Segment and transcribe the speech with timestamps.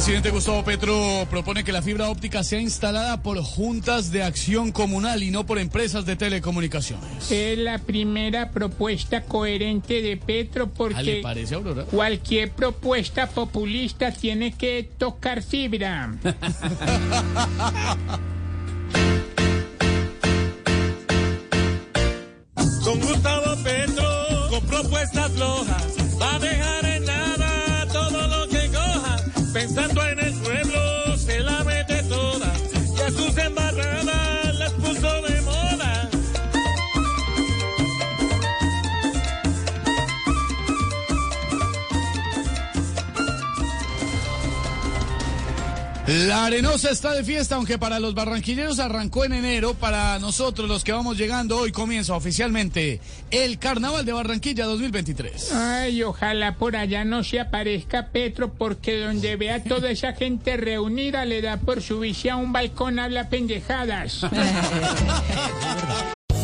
[0.00, 5.22] Presidente Gustavo Petro propone que la fibra óptica sea instalada por juntas de acción comunal
[5.22, 7.30] y no por empresas de telecomunicaciones.
[7.30, 11.84] Es la primera propuesta coherente de Petro porque ¿Le parece, Aurora?
[11.84, 16.14] cualquier propuesta populista tiene que tocar fibra.
[22.82, 26.89] Con Gustavo Petro, con propuestas flojas, va a dejar
[29.52, 30.59] Pensando en el pueblo,
[46.10, 49.74] La Arenosa está de fiesta, aunque para los barranquilleros arrancó en enero.
[49.74, 55.52] Para nosotros, los que vamos llegando, hoy comienza oficialmente el Carnaval de Barranquilla 2023.
[55.52, 61.24] Ay, ojalá por allá no se aparezca Petro, porque donde vea toda esa gente reunida
[61.24, 64.22] le da por subirse a un balcón a hablar pendejadas.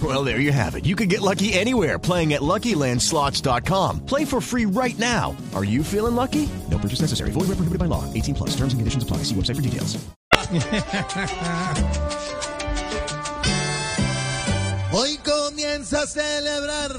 [0.00, 0.86] Well, there you have it.
[0.86, 4.06] You can get lucky anywhere playing at LuckyLandSlots.com.
[4.06, 5.36] Play for free right now.
[5.56, 6.48] Are you feeling lucky?
[6.70, 7.32] No purchase necessary.
[7.32, 8.04] Void where prohibited by law.
[8.14, 8.50] 18 plus.
[8.50, 9.24] Terms and conditions apply.
[9.24, 9.98] See website for details.
[14.92, 16.92] Hoy comienza a celebrar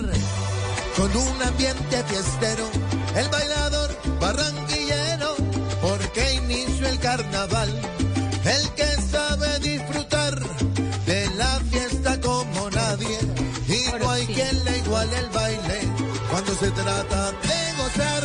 [0.95, 2.69] con un ambiente fiestero
[3.15, 4.68] el bailador barranquillero
[16.59, 18.23] se trata de gozar.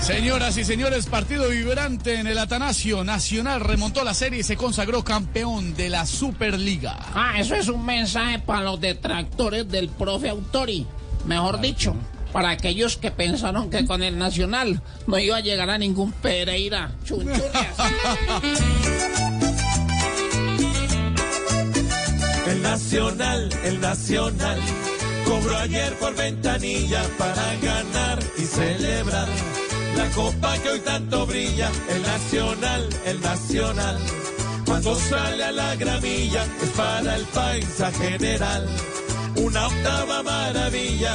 [0.00, 3.04] Señoras y señores, partido vibrante en el Atanasio.
[3.04, 6.98] Nacional remontó la serie y se consagró campeón de la Superliga.
[7.14, 10.86] Ah, eso es un mensaje para los detractores del profe Autori.
[11.26, 11.94] Mejor dicho,
[12.32, 16.92] para aquellos que pensaron que con el Nacional no iba a llegar a ningún Pereira.
[22.48, 24.58] El Nacional, el Nacional,
[25.38, 29.28] cobró ayer por ventanilla para ganar y celebrar
[29.96, 31.70] la copa que hoy tanto brilla.
[31.88, 33.98] El Nacional, el Nacional,
[34.66, 38.66] cuando sale a la gramilla es para el paisa general.
[39.36, 41.14] Una octava maravilla.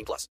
[0.01, 0.27] 18 plus.